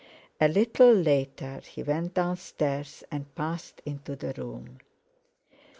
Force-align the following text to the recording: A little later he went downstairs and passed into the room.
A 0.39 0.47
little 0.47 0.91
later 0.91 1.61
he 1.63 1.83
went 1.83 2.15
downstairs 2.15 3.03
and 3.11 3.35
passed 3.35 3.83
into 3.85 4.15
the 4.15 4.33
room. 4.35 4.79